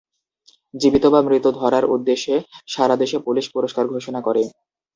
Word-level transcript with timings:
জীবিত 0.73 1.05
বা 1.07 1.19
মৃত 1.21 1.45
ধরার 1.59 1.85
উদ্দেশ্যে 1.95 2.35
সারা 2.67 2.95
দেশে 2.97 3.17
পুলিশ 3.19 3.45
পুরস্কার 3.53 3.85
ঘোষণা 3.87 4.19
করে। 4.21 4.43